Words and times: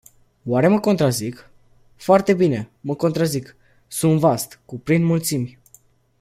Oare 0.45 0.67
mă 0.67 0.79
contrazic? 0.79 1.49
Foarte 1.95 2.33
bine, 2.33 2.69
mă 2.79 2.95
contrazic. 2.95 3.55
Sunt 3.87 4.19
vast, 4.19 4.59
cuprind 4.65 5.05
mulțimi. 5.05 5.59